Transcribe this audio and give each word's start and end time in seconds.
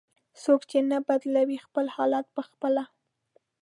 "څوک 0.43 0.61
چې 0.69 0.77
نه 0.89 0.97
بدلوي 1.07 1.57
خپل 1.65 1.85
حالت 1.95 2.25
په 2.35 2.41
خپله". 2.49 2.83